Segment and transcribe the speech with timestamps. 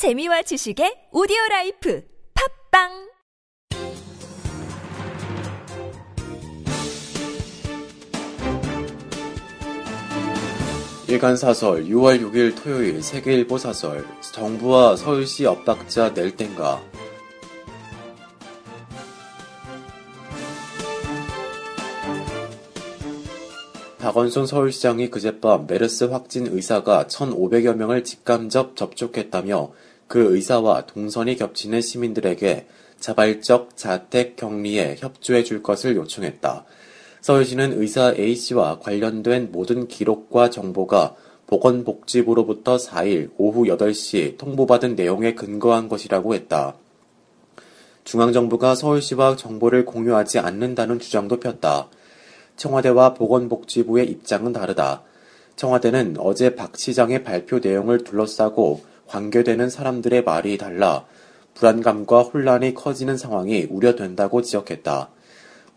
[0.00, 2.02] 재미와 지식의 오디오 라이프
[2.32, 2.88] 팝빵!
[11.06, 16.82] 일간사설 6월 6일 토요일 세계일보 사설 정부와 서울시 엇박자 낼 땐가?
[23.98, 29.70] 박원순 서울시장이 그젯밤 메르스 확진 의사가 1,500여 명을 직간접 접촉했다며
[30.10, 32.66] 그 의사와 동선이 겹치는 시민들에게
[32.98, 36.64] 자발적 자택 격리에 협조해 줄 것을 요청했다.
[37.20, 41.14] 서울시는 의사 A씨와 관련된 모든 기록과 정보가
[41.46, 46.74] 보건복지부로부터 4일 오후 8시 통보받은 내용에 근거한 것이라고 했다.
[48.02, 51.88] 중앙정부가 서울시와 정보를 공유하지 않는다는 주장도 폈다.
[52.56, 55.04] 청와대와 보건복지부의 입장은 다르다.
[55.54, 61.04] 청와대는 어제 박 시장의 발표 내용을 둘러싸고 관계되는 사람들의 말이 달라
[61.54, 65.10] 불안감과 혼란이 커지는 상황이 우려된다고 지적했다.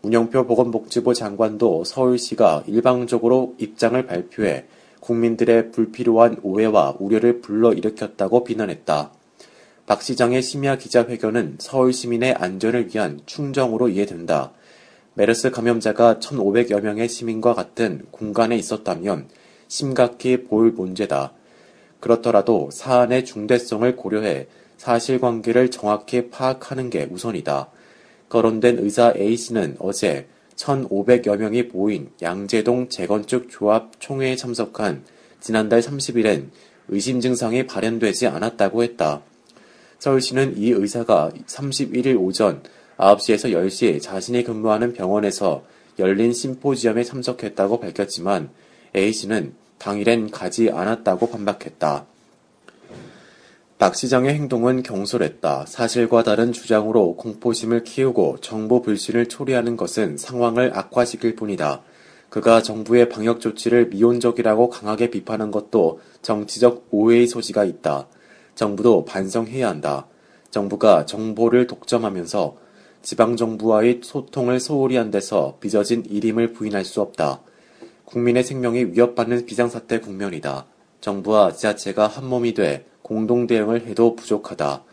[0.02, 4.66] 문영표 보건복지부 장관도 서울시가 일방적으로 입장을 발표해
[5.00, 9.10] 국민들의 불필요한 오해와 우려를 불러일으켰다고 비난했다.
[9.86, 14.52] 박 시장의 심야 기자회견은 서울 시민의 안전을 위한 충정으로 이해된다.
[15.14, 19.28] 메르스 감염자가 1,500여 명의 시민과 같은 공간에 있었다면
[19.66, 21.32] 심각히 보일 문제다.
[22.04, 27.70] 그렇더라도 사안의 중대성을 고려해 사실관계를 정확히 파악하는 게 우선이다.
[28.28, 35.02] 거론된 의사 A씨는 어제 1,500여 명이 모인 양재동 재건축 조합 총회에 참석한
[35.40, 36.50] 지난달 30일엔
[36.88, 39.22] 의심 증상이 발현되지 않았다고 했다.
[39.98, 42.62] 서울시는 이 의사가 31일 오전
[42.98, 45.64] 9시에서 10시 자신이 근무하는 병원에서
[45.98, 48.50] 열린 심포지엄에 참석했다고 밝혔지만
[48.94, 52.06] A씨는 당일엔 가지 않았다고 반박했다.
[53.76, 55.66] 박 시장의 행동은 경솔했다.
[55.66, 61.82] 사실과 다른 주장으로 공포심을 키우고 정보 불신을 초래하는 것은 상황을 악화시킬 뿐이다.
[62.30, 68.08] 그가 정부의 방역 조치를 미온적이라고 강하게 비판한 것도 정치적 오해의 소지가 있다.
[68.54, 70.06] 정부도 반성해야 한다.
[70.50, 72.56] 정부가 정보를 독점하면서
[73.02, 77.42] 지방정부와의 소통을 소홀히 한 데서 빚어진 일임을 부인할 수 없다.
[78.04, 80.66] 국민의 생명이 위협받는 비상사태 국면이다.
[81.00, 84.84] 정부와 지자체가 한몸이 돼 공동 대응을 해도 부족하다.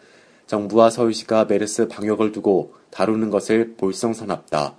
[0.47, 4.75] 정부와 서울시가 메르스 방역을 두고 다루는 것을 볼썽사납다.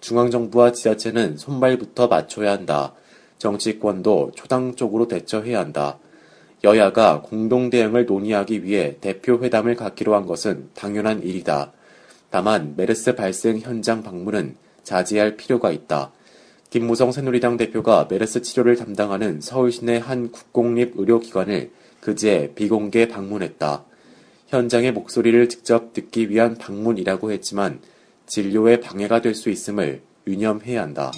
[0.00, 2.94] 중앙정부와 지자체는 손발부터 맞춰야 한다.
[3.38, 5.98] 정치권도 초당적으로 대처해야 한다.
[6.64, 11.72] 여야가 공동 대응을 논의하기 위해 대표 회담을 갖기로 한 것은 당연한 일이다.
[12.30, 16.12] 다만 메르스 발생 현장 방문은 자제할 필요가 있다.
[16.70, 23.84] 김무성 새누리당 대표가 메르스 치료를 담당하는 서울 시내 한 국공립 의료기관을 그제 비공개 방문했다.
[24.46, 27.80] 현장의 목소리를 직접 듣기 위한 방문이라고 했지만
[28.26, 31.10] 진료에 방해가 될 수 있음을 유념해야 한다.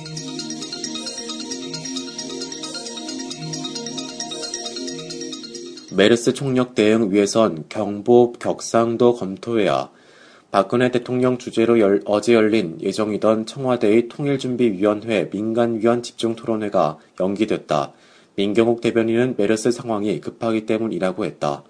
[5.95, 9.91] 메르스 총력 대응 위해선 경보 격상도 검토해야
[10.53, 17.95] 박근혜 대통령 주재로 열, 어제 열린 예정이던 청와대의 통일준비위원회 민간위원 집중토론회가 연기됐다.
[18.37, 21.65] 민경욱 대변인은 메르스 상황이 급하기 때문이라고 했다.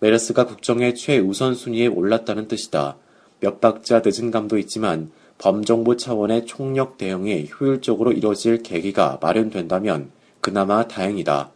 [0.00, 2.98] 메르스가 국정의 최우선순위에 올랐다는 뜻이다.
[3.40, 10.10] 몇 박자 늦은 감도 있지만 범정부 차원의 총력 대응이 효율적으로 이뤄질 계기가 마련된다면
[10.42, 11.52] 그나마 다행이다.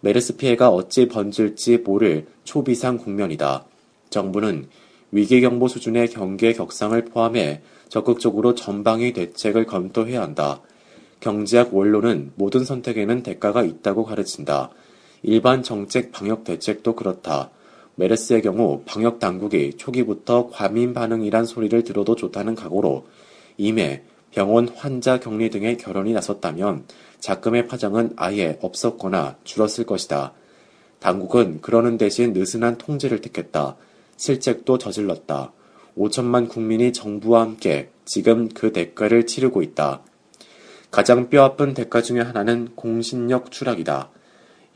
[0.00, 3.64] 메르스 피해가 어찌 번질지 모를 초비상 국면이다.
[4.10, 4.66] 정부는
[5.12, 10.62] 위기경보 수준의 경계 격상을 포함해 적극적으로 전방위 대책을 검토해야 한다.
[11.20, 14.70] 경제학 원로는 모든 선택에는 대가가 있다고 가르친다.
[15.22, 17.50] 일반 정책 방역 대책도 그렇다.
[17.96, 23.06] 메르스의 경우 방역 당국이 초기부터 과민 반응이란 소리를 들어도 좋다는 각오로
[23.58, 26.86] 임해 병원 환자 격리 등의 결혼이 나섰다면
[27.20, 30.32] 작금의 파장은 아예 없었거나 줄었을 것이다.
[31.00, 33.76] 당국은 그러는 대신 느슨한 통제를 택했다.
[34.22, 35.52] 실책도 저질렀다.
[35.98, 40.04] 5천만 국민이 정부와 함께 지금 그 대가를 치르고 있다.
[40.92, 44.10] 가장 뼈아픈 대가 중의 하나는 공신력 추락이다.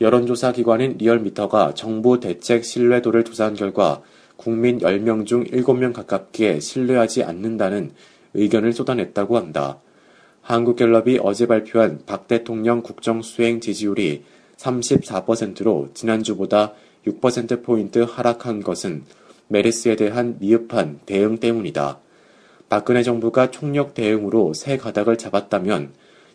[0.01, 4.01] 여론조사 기관인 리얼미터가 정부 대책 신뢰도를 조사한 결과
[4.35, 7.91] 국민 10명 중 7명 가깝게 신뢰하지 않는다는
[8.33, 9.79] 의견을 쏟아냈다고 한다.
[10.41, 14.25] 한국갤럽이 어제 발표한 박 대통령 국정수행 지지율이
[14.57, 16.73] 34%로 지난주보다
[17.07, 19.05] 6%포인트 하락한 것은
[19.47, 21.99] 메르스에 대한 미흡한 대응 때문이다.
[22.69, 25.93] 박근혜 정부가 총력 대응으로 새 가닥을 잡았다면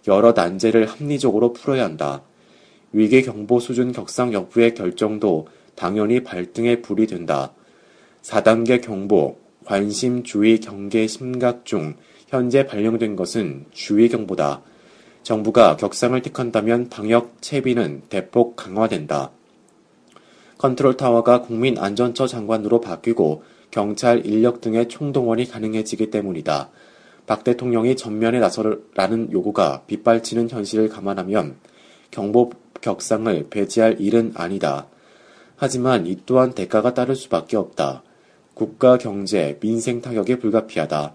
[0.09, 2.23] 여러 난제를 합리적으로 풀어야 한다.
[2.93, 7.53] 위기 경보 수준 격상 여부의 결정도 당연히 발등에 불이 된다.
[8.23, 11.95] 4단계 경보, 관심, 주의, 경계, 심각 중
[12.29, 14.63] 현재 발령된 것은 주의 경보다.
[15.23, 19.31] 정부가 격상을 택한다면 방역 채비는 대폭 강화된다.
[20.63, 23.43] 컨트롤 타워가 국민안전처 장관으로 바뀌고
[23.73, 26.71] 경찰 인력 등의 총동원이 가능해지기 때문이다.
[27.27, 31.57] 박 대통령이 전면에 나서라는 요구가 빗발치는 현실을 감안하면
[32.13, 34.87] 경보 격상을 배제할 일은 아니다.
[35.57, 38.05] 하지만 이 또한 대가가 따를 수밖에 없다.
[38.55, 41.13] 국가 경제, 민생 타격이 불가피하다.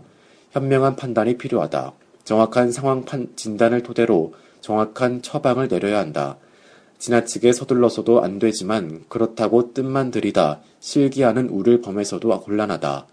[0.51, 1.93] 현명한 판단이 필요하다.
[2.25, 6.37] 정확한 상황 판, 진단을 토대로 정확한 처방을 내려야 한다.
[6.99, 13.07] 지나치게 서둘러서도 안 되지만 그렇다고 뜻만 들이다 실기하는 우를 범해서도 곤란하다.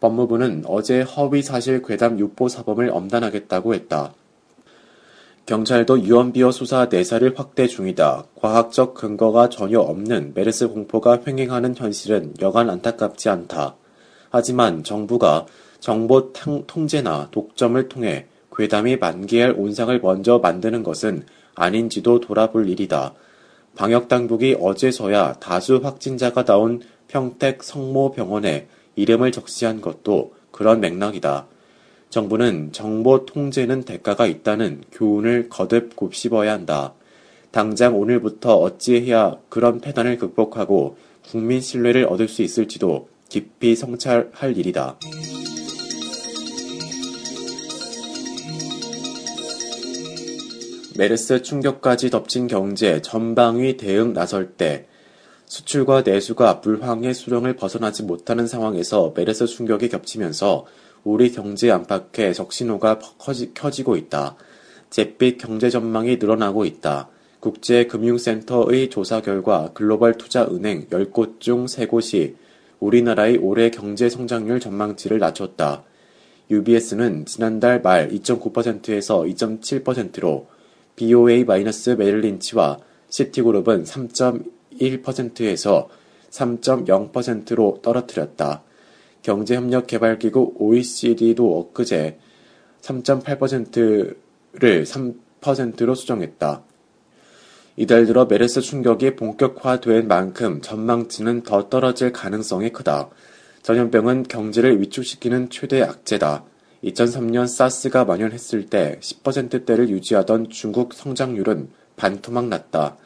[0.00, 4.14] 법무부는 어제 허위 사실 괴담 유포 사범을 엄단하겠다고 했다.
[5.46, 8.26] 경찰도 유언비어 수사 내사를 확대 중이다.
[8.34, 13.74] 과학적 근거가 전혀 없는 메르스 공포가 횡행하는 현실은 여간 안타깝지 않다.
[14.30, 15.46] 하지만 정부가
[15.80, 16.32] 정보
[16.66, 21.24] 통제나 독점을 통해 괴담이 만개할 온상을 먼저 만드는 것은
[21.58, 23.14] 아닌지도 돌아볼 일이다.
[23.76, 28.66] 방역당국이 어제서야 다수 확진자가 나온 평택 성모병원에
[28.96, 31.46] 이름을 적시한 것도 그런 맥락이다.
[32.10, 36.94] 정부는 정보 통제는 대가가 있다는 교훈을 거듭 곱씹어야 한다.
[37.50, 40.96] 당장 오늘부터 어찌해야 그런 패단을 극복하고
[41.30, 44.96] 국민 신뢰를 얻을 수 있을지도 깊이 성찰할 일이다.
[50.98, 54.88] 메르스 충격까지 덮친 경제 전방위 대응 나설 때
[55.46, 60.66] 수출과 내수가 불황의 수령을 벗어나지 못하는 상황에서 메르스 충격이 겹치면서
[61.04, 64.34] 우리 경제 안팎의 적신호가 커지, 켜지고 있다.
[64.90, 67.08] 잿빛 경제 전망이 늘어나고 있다.
[67.38, 72.34] 국제금융센터의 조사 결과 글로벌 투자은행 10곳 중 3곳이
[72.80, 75.84] 우리나라의 올해 경제 성장률 전망치를 낮췄다.
[76.50, 80.48] UBS는 지난달 말 2.9%에서 2.7%로
[80.98, 85.88] BOA-메릴린치와 시티그룹은 3.1%에서
[86.30, 88.62] 3.0%로 떨어뜨렸다.
[89.22, 92.18] 경제협력개발기구 OECD도 엊그제
[92.82, 96.62] 3.8%를 3%로 수정했다.
[97.76, 103.08] 이달 들어 메르스 충격이 본격화된 만큼 전망치는 더 떨어질 가능성이 크다.
[103.62, 106.44] 전염병은 경제를 위축시키는 최대 악재다.
[106.84, 112.96] 2003년 사스가 만연했을 때 10%대를 유지하던 중국 성장률은 반토막 났다.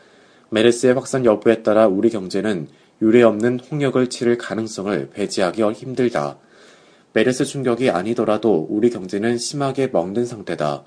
[0.50, 2.68] 메르스의 확산 여부에 따라 우리 경제는
[3.00, 6.38] 유례 없는 홍역을 치를 가능성을 배제하기 힘들다.
[7.14, 10.84] 메르스 충격이 아니더라도 우리 경제는 심하게 먹는 상태다.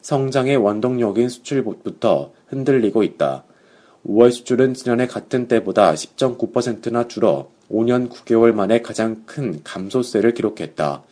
[0.00, 3.44] 성장의 원동력인 수출부터 흔들리고 있다.
[4.06, 11.02] 5월 수출은 지난해 같은 때보다 10.9%나 줄어 5년 9개월 만에 가장 큰 감소세를 기록했다.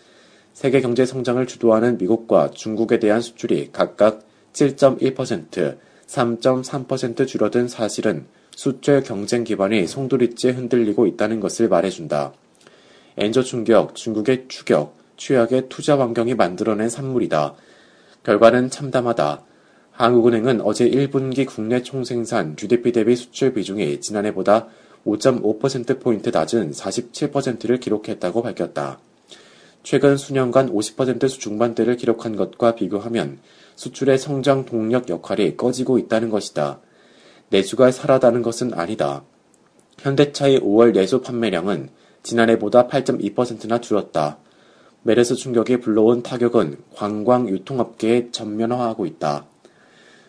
[0.58, 4.22] 세계 경제 성장을 주도하는 미국과 중국에 대한 수출이 각각
[4.55, 5.78] 7.1%,
[6.08, 8.26] 3.3% 줄어든 사실은
[8.56, 12.32] 수출 경쟁 기반이 송두리째 흔들리고 있다는 것을 말해준다.
[13.19, 17.54] 엔저 충격, 중국의 추격, 취약의 투자 환경이 만들어낸 산물이다.
[18.25, 19.44] 결과는 참담하다.
[19.93, 24.66] 한국은행은 어제 1분기 국내 총생산 GDP 대비 수출 비중이 지난해보다
[25.06, 28.99] 5.5%포인트 낮은 47%를 기록했다고 밝혔다.
[29.82, 33.38] 최근 수년간 50% 중반대를 기록한 것과 비교하면
[33.76, 36.80] 수출의 성장 동력 역할이 꺼지고 있다는 것이다.
[37.50, 39.25] 내수가 살아다는 것은 아니다.
[39.99, 41.90] 현대차의 5월 내수 판매량은
[42.23, 44.38] 지난해보다 8.2%나 줄었다.
[45.02, 49.47] 메르스 충격이 불러온 타격은 관광 유통업계에 전면화하고 있다.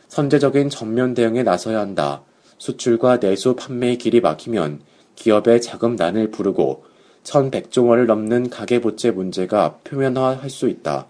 [0.08, 2.24] 선제적인 전면 대응에 나서야 한다.
[2.58, 4.82] 수출과 내수 판매의 길이 막히면
[5.16, 6.86] 기업의 자금난을 부르고
[7.30, 11.08] 1100조 원을 넘는 가계부채 문제가 표면화할 수 있다.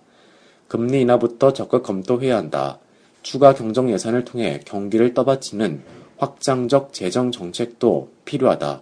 [0.68, 2.80] 금리 인하부터 적극 검토해야 한다.
[3.24, 5.82] 추가 경정 예산을 통해 경기를 떠받치는
[6.18, 8.82] 확장적 재정 정책도 필요하다.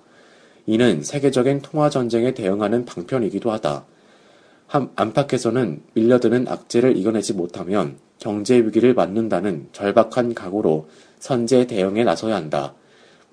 [0.66, 3.86] 이는 세계적인 통화 전쟁에 대응하는 방편이기도 하다.
[4.96, 10.90] 안팎에서는 밀려드는 악재를 이겨내지 못하면 경제 위기를 맞는다는 절박한 각오로
[11.20, 12.74] 선제 대응에 나서야 한다.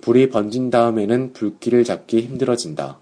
[0.02, 2.98] 불이 번진 다음에는 불길을 잡기 힘들어진다.